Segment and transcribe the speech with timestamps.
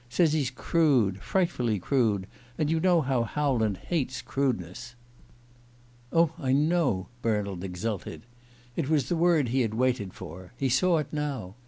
[0.09, 2.25] Says he's crude frightfully crude.
[2.57, 4.95] And you know how Howland hates crudeness."
[6.11, 8.23] "Oh, I know," Bernald exulted.
[8.75, 11.53] It was the word he had waited for he saw it now!